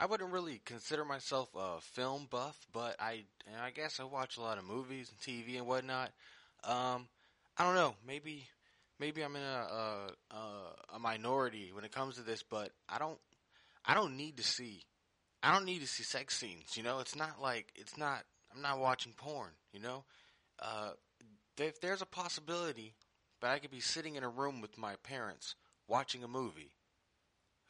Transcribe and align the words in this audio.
I 0.00 0.06
wouldn't 0.06 0.32
really 0.32 0.62
consider 0.64 1.04
myself 1.04 1.50
a 1.54 1.78
film 1.82 2.26
buff, 2.30 2.56
but 2.72 2.96
I 2.98 3.24
I 3.62 3.70
guess 3.70 4.00
I 4.00 4.04
watch 4.04 4.38
a 4.38 4.40
lot 4.40 4.56
of 4.56 4.64
movies 4.64 5.10
and 5.10 5.20
TV 5.20 5.58
and 5.58 5.66
whatnot. 5.66 6.10
Um, 6.64 7.06
I 7.58 7.64
don't 7.64 7.74
know. 7.74 7.94
Maybe 8.06 8.48
maybe 8.98 9.20
I'm 9.20 9.36
in 9.36 9.42
a, 9.42 10.06
a 10.30 10.36
a 10.94 10.98
minority 10.98 11.70
when 11.74 11.84
it 11.84 11.92
comes 11.92 12.14
to 12.14 12.22
this, 12.22 12.42
but 12.42 12.72
I 12.88 12.98
don't 12.98 13.18
I 13.84 13.92
don't 13.92 14.16
need 14.16 14.38
to 14.38 14.42
see 14.42 14.84
I 15.42 15.52
don't 15.52 15.66
need 15.66 15.80
to 15.80 15.86
see 15.86 16.02
sex 16.02 16.34
scenes. 16.38 16.78
You 16.78 16.82
know, 16.82 17.00
it's 17.00 17.14
not 17.14 17.42
like 17.42 17.66
it's 17.74 17.98
not. 17.98 18.24
I'm 18.54 18.62
not 18.62 18.78
watching 18.78 19.12
porn. 19.12 19.50
You 19.70 19.80
know, 19.80 20.04
uh, 20.60 20.92
if 21.58 21.78
there's 21.82 22.00
a 22.00 22.06
possibility, 22.06 22.94
but 23.38 23.50
I 23.50 23.58
could 23.58 23.70
be 23.70 23.80
sitting 23.80 24.16
in 24.16 24.24
a 24.24 24.30
room 24.30 24.62
with 24.62 24.78
my 24.78 24.94
parents 25.02 25.56
watching 25.86 26.24
a 26.24 26.28
movie. 26.28 26.72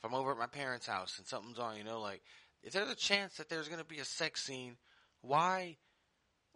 If 0.03 0.11
I'm 0.11 0.15
over 0.15 0.33
at 0.33 0.39
my 0.39 0.47
parents' 0.47 0.87
house 0.87 1.19
and 1.19 1.27
something's 1.27 1.59
on, 1.59 1.77
you 1.77 1.85
know, 1.85 2.01
like 2.01 2.23
if 2.63 2.73
there's 2.73 2.91
a 2.91 2.97
chance 2.97 3.37
that 3.37 3.49
there's 3.49 3.69
going 3.69 3.81
to 3.81 3.87
be 3.87 3.99
a 3.99 4.05
sex 4.05 4.43
scene, 4.43 4.77
why, 5.21 5.77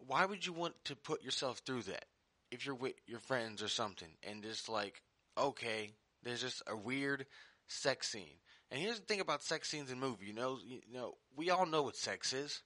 why 0.06 0.24
would 0.24 0.46
you 0.46 0.52
want 0.52 0.74
to 0.84 0.96
put 0.96 1.22
yourself 1.22 1.58
through 1.58 1.82
that 1.82 2.06
if 2.50 2.64
you're 2.64 2.74
with 2.74 2.94
your 3.06 3.20
friends 3.20 3.62
or 3.62 3.68
something 3.68 4.08
and 4.22 4.42
just 4.42 4.68
like, 4.68 5.02
okay, 5.36 5.92
there's 6.22 6.40
just 6.40 6.62
a 6.66 6.76
weird 6.76 7.26
sex 7.68 8.08
scene. 8.08 8.38
And 8.70 8.80
here's 8.80 8.98
the 8.98 9.06
thing 9.06 9.20
about 9.20 9.42
sex 9.42 9.68
scenes 9.68 9.90
in 9.90 10.00
movies. 10.00 10.28
You 10.28 10.34
know, 10.34 10.58
you 10.64 10.80
know, 10.92 11.14
we 11.36 11.50
all 11.50 11.66
know 11.66 11.82
what 11.82 11.96
sex 11.96 12.32
is. 12.32 12.62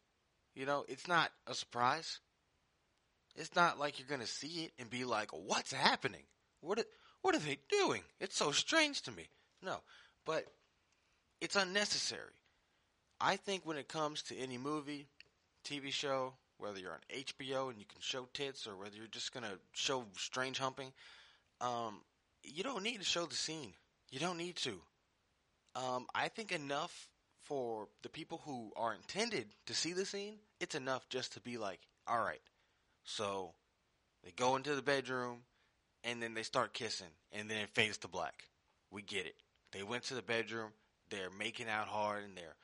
You 0.54 0.66
know, 0.66 0.84
it's 0.88 1.09
not 1.09 1.30
a 1.46 1.54
surprise. 1.54 2.20
It's 3.37 3.54
not 3.54 3.79
like 3.79 3.98
you're 3.98 4.09
gonna 4.09 4.26
see 4.26 4.65
it 4.65 4.73
and 4.79 4.90
be 4.90 5.04
like, 5.04 5.30
"What's 5.32 5.73
happening? 5.73 6.24
What? 6.60 6.80
Are, 6.80 6.84
what 7.20 7.34
are 7.34 7.40
they 7.40 7.59
doing? 7.68 8.02
It's 8.20 8.37
so 8.37 8.51
strange 8.51 9.02
to 9.02 9.12
me." 9.12 9.29
No, 9.62 9.82
but 10.24 10.46
it's 11.41 11.56
unnecessary. 11.56 12.34
I 13.20 13.37
think 13.37 13.66
when 13.66 13.77
it 13.77 13.88
comes 13.88 14.23
to 14.24 14.37
any 14.37 14.59
movie, 14.59 15.06
TV 15.65 15.92
show, 15.92 16.34
whether 16.59 16.79
you're 16.79 16.93
on 16.93 16.99
HBO 17.15 17.71
and 17.71 17.79
you 17.79 17.85
can 17.87 18.01
show 18.01 18.29
tits 18.32 18.66
or 18.66 18.76
whether 18.76 18.96
you're 18.96 19.07
just 19.07 19.32
gonna 19.32 19.59
show 19.73 20.04
strange 20.16 20.59
humping, 20.59 20.93
um, 21.60 22.01
you 22.45 22.62
don't 22.62 22.82
need 22.82 22.99
to 22.99 23.04
show 23.04 23.27
the 23.27 23.35
scene. 23.35 23.73
You 24.10 24.21
don't 24.21 24.38
need 24.38 24.57
to. 24.57 24.80
Um, 25.74 26.07
I 26.15 26.29
think 26.29 26.52
enough 26.52 27.09
for 27.43 27.88
the 28.02 28.09
people 28.09 28.43
who 28.45 28.73
are 28.77 28.95
intended 28.95 29.46
to 29.66 29.74
see 29.74 29.93
the 29.93 30.05
scene, 30.05 30.34
it's 30.60 30.74
enough 30.74 31.09
just 31.09 31.32
to 31.34 31.40
be 31.40 31.59
like, 31.59 31.80
all 32.07 32.23
right. 32.23 32.40
So 33.05 33.52
they 34.24 34.32
go 34.32 34.57
into 34.57 34.74
the 34.74 34.82
bedroom 34.82 35.38
and 36.05 36.23
then 36.23 36.34
they 36.34 36.43
start 36.43 36.73
kissing 36.74 37.09
and 37.32 37.51
then 37.51 37.59
it 37.59 37.71
fades 37.71 37.99
to 37.99 38.09
black. 38.09 38.45
We 38.90 39.02
get 39.02 39.27
it. 39.27 39.37
They 39.73 39.82
went 39.82 40.05
to 40.05 40.15
the 40.15 40.23
bedroom, 40.23 40.71
they're 41.10 41.30
making 41.30 41.68
out 41.68 41.88
hard 41.88 42.24
and 42.24 42.37
they're 42.37 42.56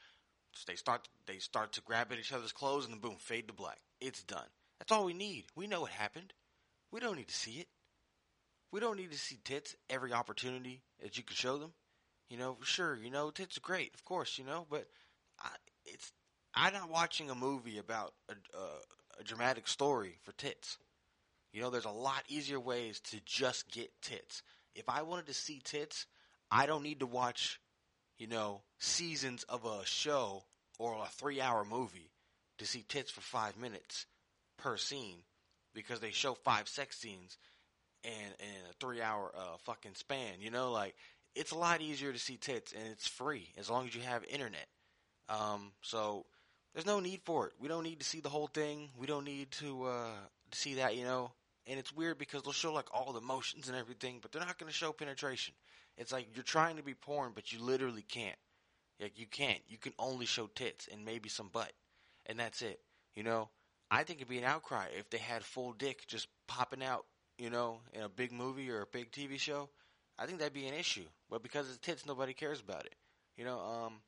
they 0.67 0.77
start 0.77 1.09
they 1.27 1.39
start 1.39 1.73
to 1.73 1.81
grab 1.81 2.13
at 2.13 2.19
each 2.19 2.33
other's 2.33 2.53
clothes 2.53 2.85
and 2.85 2.95
then 2.95 3.01
boom, 3.01 3.17
fade 3.19 3.49
to 3.49 3.55
black. 3.55 3.79
It's 4.01 4.23
done. 4.23 4.47
That's 4.79 4.93
all 4.93 5.05
we 5.05 5.15
need. 5.15 5.47
We 5.57 5.67
know 5.67 5.81
what 5.81 5.91
happened. 5.91 6.33
We 6.93 7.01
don't 7.01 7.17
need 7.17 7.29
to 7.29 7.35
see 7.35 7.59
it. 7.59 7.69
We 8.71 8.81
don't 8.81 8.97
need 8.97 9.13
to 9.13 9.19
see 9.19 9.39
tits 9.45 9.77
every 9.89 10.13
opportunity 10.13 10.83
that 11.03 11.17
you 11.17 11.23
can 11.23 11.37
show 11.37 11.59
them. 11.59 11.73
You 12.29 12.39
know, 12.39 12.57
sure, 12.63 12.97
you 12.97 13.11
know, 13.11 13.31
tits 13.31 13.57
are 13.57 13.61
great, 13.61 13.95
of 13.95 14.05
course, 14.05 14.39
you 14.39 14.45
know, 14.45 14.67
but 14.69 14.87
I, 15.41 15.51
it's 15.85 16.13
I'm 16.55 16.73
not 16.73 16.91
watching 16.91 17.31
a 17.31 17.35
movie 17.35 17.79
about 17.79 18.15
a, 18.29 18.33
a, 18.57 19.21
a 19.21 19.25
dramatic 19.25 19.69
story 19.69 20.19
for 20.23 20.33
tits. 20.33 20.79
You 21.53 21.61
know, 21.63 21.71
there's 21.71 21.85
a 21.85 21.91
lot 21.91 22.25
easier 22.29 22.59
ways 22.59 23.01
to 23.11 23.21
just 23.25 23.71
get 23.71 23.91
tits. 24.03 24.43
If 24.75 24.89
I 24.89 25.03
wanted 25.03 25.27
to 25.27 25.35
see 25.35 25.61
tits, 25.63 26.07
I 26.51 26.67
don't 26.67 26.83
need 26.83 27.01
to 27.01 27.07
watch, 27.07 27.61
you 28.19 28.27
know, 28.27 28.63
seasons 28.79 29.45
of 29.45 29.65
a 29.65 29.85
show 29.85 30.45
or 30.79 30.95
a 30.95 31.09
three 31.09 31.41
hour 31.41 31.65
movie 31.65 32.11
to 32.59 32.67
see 32.67 32.85
tits 32.89 33.11
for 33.11 33.21
five 33.21 33.57
minutes 33.57 34.07
per 34.59 34.77
scene 34.77 35.19
because 35.75 36.01
they 36.01 36.11
show 36.11 36.35
five 36.35 36.69
sex 36.69 36.97
scenes 36.97 37.37
in, 38.05 38.11
in 38.11 38.71
a 38.71 38.73
three 38.81 39.03
hour 39.03 39.33
uh, 39.37 39.57
fucking 39.65 39.95
span. 39.95 40.41
You 40.41 40.51
know, 40.51 40.71
like 40.71 40.95
it's 41.35 41.53
a 41.53 41.57
lot 41.59 41.81
easier 41.81 42.13
to 42.13 42.19
see 42.19 42.37
tits 42.37 42.73
and 42.73 42.87
it's 42.91 43.09
free 43.09 43.49
as 43.59 43.69
long 43.69 43.87
as 43.87 43.95
you 43.95 44.03
have 44.03 44.25
internet. 44.25 44.67
Um, 45.29 45.73
so 45.83 46.27
there's 46.75 46.87
no 46.87 47.01
need 47.01 47.21
for 47.25 47.47
it. 47.47 47.55
We 47.61 47.69
don't 47.69 47.85
need 47.85 48.01
to 48.01 48.05
see 48.07 48.21
the 48.21 48.29
whole 48.29 48.47
thing. 48.47 48.91
We 48.99 49.07
don't 49.07 49.25
need 49.25 49.51
to, 49.53 49.85
uh, 49.85 50.17
to 50.51 50.59
see 50.59 50.75
that, 50.75 50.97
you 50.97 51.05
know. 51.05 51.33
And 51.67 51.79
it's 51.79 51.95
weird 51.95 52.19
because 52.19 52.43
they'll 52.43 52.53
show 52.53 52.73
like 52.73 52.93
all 52.93 53.13
the 53.13 53.23
motions 53.23 53.69
and 53.69 53.77
everything, 53.77 54.19
but 54.21 54.33
they're 54.33 54.45
not 54.45 54.59
going 54.59 54.71
to 54.71 54.77
show 54.77 54.93
penetration. 54.93 55.55
It's 55.97 56.13
like 56.13 56.29
you're 56.35 56.43
trying 56.45 56.77
to 56.77 56.83
be 56.83 56.95
porn, 56.95 57.33
but 57.35 57.53
you 57.53 57.61
literally 57.63 58.03
can't. 58.03 58.37
Like 59.01 59.19
you 59.19 59.27
can't. 59.27 59.61
You 59.69 59.79
can 59.79 59.93
only 59.99 60.27
show 60.27 60.47
tits 60.49 60.89
and 60.93 61.05
maybe 61.05 61.29
some 61.29 61.49
butt, 61.49 61.73
and 62.27 62.39
that's 62.39 62.63
it. 62.63 62.81
You 63.15 63.23
know. 63.23 63.51
I 63.91 64.03
think 64.03 64.19
it'd 64.19 64.29
be 64.29 64.39
an 64.39 64.45
outcry 64.45 64.87
if 64.99 65.09
they 65.11 65.19
had 65.19 65.45
full 65.45 65.73
dick 65.73 66.07
just 66.09 66.27
popping 66.49 66.83
out, 66.83 67.05
you 67.39 67.51
know, 67.51 67.79
in 67.93 68.03
a 68.03 68.09
big 68.09 68.33
movie 68.33 68.71
or 68.71 68.81
a 68.81 68.87
big 68.87 69.13
TV 69.13 69.39
show. 69.39 69.69
I 70.19 70.27
think 70.27 70.39
that'd 70.39 70.53
be 70.53 70.67
an 70.67 70.75
issue. 70.75 71.05
But 71.31 71.43
because 71.43 71.69
it's 71.69 71.79
tits, 71.79 72.07
nobody 72.07 72.33
cares 72.33 72.61
about 72.61 72.87
it. 72.87 72.95
You 73.37 73.45
know, 73.45 73.61
um, 73.61 74.01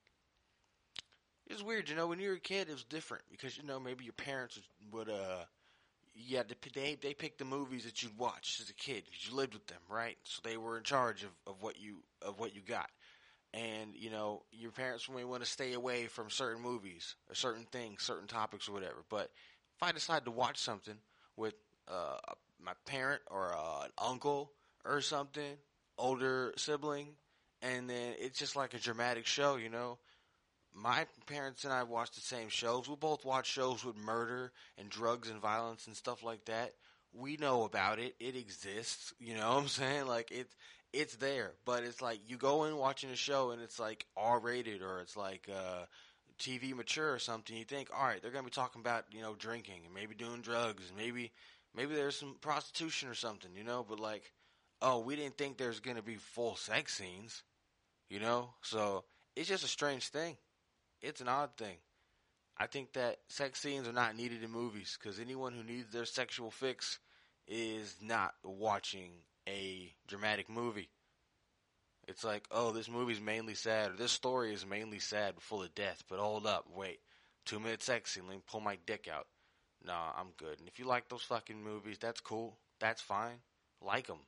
it's 1.47 1.63
weird. 1.63 1.89
You 1.89 1.97
know, 1.97 2.07
when 2.07 2.19
you 2.19 2.31
were 2.31 2.37
a 2.37 2.41
kid, 2.41 2.69
it 2.69 2.73
was 2.73 2.85
different 2.85 3.25
because 3.31 3.57
you 3.57 3.65
know 3.65 3.79
maybe 3.79 4.05
your 4.05 4.13
parents 4.15 4.59
would 4.91 5.09
uh, 5.09 5.45
yeah, 6.17 6.43
they 6.75 6.97
they 7.01 7.15
picked 7.15 7.39
the 7.39 7.45
movies 7.45 7.85
that 7.85 8.03
you'd 8.03 8.19
watch 8.19 8.59
as 8.63 8.71
a 8.71 8.75
kid 8.75 9.05
because 9.05 9.29
you 9.29 9.35
lived 9.37 9.55
with 9.55 9.67
them, 9.67 9.81
right? 9.89 10.17
So 10.25 10.41
they 10.43 10.57
were 10.57 10.79
in 10.79 10.83
charge 10.83 11.23
of, 11.25 11.31
of 11.47 11.63
what 11.63 11.79
you 11.79 11.99
of 12.23 12.41
what 12.41 12.55
you 12.55 12.63
got. 12.63 12.89
And 13.53 13.95
you 13.95 14.11
know, 14.11 14.43
your 14.51 14.71
parents 14.71 15.09
may 15.09 15.25
want 15.25 15.45
to 15.45 15.51
stay 15.51 15.75
away 15.75 16.07
from 16.07 16.31
certain 16.31 16.63
movies 16.63 17.15
or 17.29 17.35
certain 17.35 17.67
things, 17.71 18.03
certain 18.03 18.27
topics 18.27 18.69
or 18.69 18.73
whatever. 18.73 19.05
But 19.09 19.31
if 19.77 19.83
I 19.83 19.93
decide 19.93 20.25
to 20.25 20.31
watch 20.31 20.59
something 20.59 20.97
with 21.37 21.55
uh, 21.89 22.17
my 22.63 22.73
parent 22.87 23.23
or 23.31 23.55
uh, 23.55 23.85
an 23.85 23.91
uncle 23.99 24.53
or 24.85 25.01
something, 25.01 25.57
older 25.99 26.53
sibling, 26.57 27.09
and 27.63 27.89
then 27.89 28.15
it's 28.19 28.39
just 28.39 28.57
like 28.57 28.75
a 28.75 28.79
dramatic 28.79 29.27
show, 29.27 29.57
you 29.57 29.69
know. 29.69 29.99
My 30.77 31.07
parents 31.27 31.65
and 31.65 31.73
I 31.73 31.83
watch 31.85 32.13
the 32.13 32.21
same 32.21 32.49
shows. 32.49 32.89
We 32.89 32.97
both 32.97 33.25
watch 33.25 33.47
shows 33.47 33.85
with 33.85 33.97
murder 33.97 34.53
and 34.77 34.91
drugs 34.91 35.31
and 35.31 35.41
violence 35.41 35.87
and 35.87 35.97
stuff 35.97 36.23
like 36.23 36.45
that. 36.45 36.73
We 37.13 37.37
know 37.39 37.65
about 37.65 37.99
it. 37.99 38.15
It 38.21 38.37
exists. 38.37 39.15
You 39.19 39.35
know 39.35 39.55
what 39.55 39.63
I'm 39.63 39.69
saying? 39.69 40.07
Like 40.07 40.31
it's 40.31 40.55
it's 40.93 41.17
there, 41.17 41.53
but 41.65 41.83
it's 41.83 42.03
like 42.03 42.21
you 42.29 42.37
go 42.37 42.65
in 42.65 42.77
watching 42.77 43.11
a 43.11 43.17
show 43.17 43.51
and 43.51 43.63
it's 43.63 43.79
like 43.79 44.07
R 44.17 44.39
rated 44.39 44.83
or 44.83 45.01
it's 45.01 45.17
like 45.17 45.49
uh, 45.51 45.87
TV 46.39 46.75
mature 46.75 47.13
or 47.13 47.19
something. 47.19 47.57
You 47.57 47.65
think, 47.65 47.89
all 47.97 48.07
right, 48.07 48.21
they're 48.21 48.31
gonna 48.31 48.45
be 48.45 48.51
talking 48.51 48.81
about 48.81 49.07
you 49.11 49.23
know 49.23 49.35
drinking 49.35 49.83
and 49.85 49.95
maybe 49.95 50.15
doing 50.15 50.43
drugs 50.43 50.89
and 50.89 50.99
maybe 50.99 51.33
maybe 51.75 51.95
there's 51.95 52.19
some 52.19 52.37
prostitution 52.41 53.09
or 53.09 53.15
something, 53.15 53.51
you 53.57 53.65
know. 53.65 53.85
But 53.89 53.99
like 53.99 54.33
oh, 54.83 54.99
we 54.99 55.17
didn't 55.17 55.39
think 55.39 55.57
there's 55.57 55.81
to 55.81 56.03
be 56.03 56.17
full 56.17 56.57
sex 56.57 56.95
scenes, 56.95 57.43
you 58.09 58.21
know? 58.21 58.51
So 58.63 59.05
it's 59.35 59.49
just 59.49 59.65
a 59.65 59.69
strange 59.69 60.09
thing. 60.09 60.37
It's 61.03 61.21
an 61.21 61.29
odd 61.29 61.51
thing. 61.57 61.77
I 62.59 62.67
think 62.67 62.95
that 62.95 63.19
sex 63.29 63.61
scenes 63.61 63.87
are 63.87 63.93
not 63.93 64.17
needed 64.17 64.43
in 64.43 64.51
movies 64.51 64.99
because 64.99 65.21
anyone 65.21 65.53
who 65.53 65.63
needs 65.63 65.93
their 65.93 66.07
sexual 66.07 66.51
fix 66.51 66.99
is 67.47 67.97
not 68.03 68.35
watching 68.43 69.11
a 69.47 69.93
dramatic 70.09 70.49
movie. 70.49 70.89
It's 72.09 72.25
like, 72.25 72.47
oh, 72.51 72.73
this 72.73 72.89
movie's 72.89 73.21
mainly 73.21 73.55
sad, 73.55 73.91
or 73.91 73.97
this 73.97 74.13
story 74.13 74.55
is 74.55 74.65
mainly 74.65 75.01
sad, 75.01 75.35
full 75.41 75.63
of 75.63 75.75
death. 75.75 76.05
But 76.09 76.19
hold 76.19 76.47
up, 76.47 76.67
wait, 76.75 77.01
two 77.45 77.61
minute 77.61 77.83
sex 77.83 78.13
scene, 78.13 78.25
let 78.27 78.37
me 78.37 78.43
pull 78.47 78.61
my 78.61 78.79
dick 78.87 79.09
out. 79.13 79.27
Nah, 79.85 80.13
I'm 80.17 80.31
good. 80.37 80.59
And 80.59 80.69
if 80.69 80.79
you 80.79 80.87
like 80.87 81.09
those 81.09 81.23
fucking 81.23 81.63
movies, 81.63 81.99
that's 82.01 82.21
cool. 82.21 82.57
That's 82.81 83.03
fine. 83.03 83.41
Like 83.83 84.07
them 84.07 84.21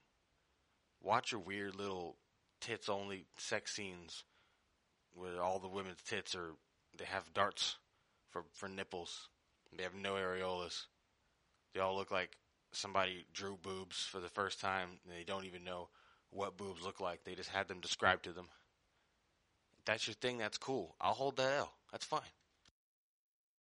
watch 1.02 1.32
your 1.32 1.40
weird 1.40 1.74
little 1.76 2.16
tits 2.60 2.88
only 2.88 3.24
sex 3.36 3.74
scenes 3.74 4.24
where 5.14 5.42
all 5.42 5.58
the 5.58 5.68
women's 5.68 6.02
tits 6.02 6.34
are 6.34 6.52
they 6.98 7.04
have 7.04 7.32
darts 7.34 7.76
for 8.30 8.44
for 8.54 8.68
nipples. 8.68 9.28
They 9.76 9.82
have 9.82 9.94
no 9.94 10.14
areolas. 10.14 10.86
They 11.74 11.80
all 11.80 11.96
look 11.96 12.10
like 12.10 12.36
somebody 12.72 13.26
drew 13.32 13.56
boobs 13.56 14.04
for 14.04 14.20
the 14.20 14.28
first 14.28 14.60
time 14.60 14.88
and 15.04 15.12
they 15.14 15.24
don't 15.24 15.44
even 15.44 15.64
know 15.64 15.88
what 16.30 16.56
boobs 16.56 16.82
look 16.82 17.00
like. 17.00 17.24
They 17.24 17.34
just 17.34 17.50
had 17.50 17.68
them 17.68 17.80
described 17.80 18.24
to 18.24 18.32
them. 18.32 18.48
If 19.78 19.84
that's 19.84 20.06
your 20.06 20.14
thing, 20.14 20.38
that's 20.38 20.58
cool. 20.58 20.96
I'll 21.00 21.14
hold 21.14 21.36
that 21.36 21.58
L. 21.58 21.72
That's 21.92 22.04
fine. 22.04 22.20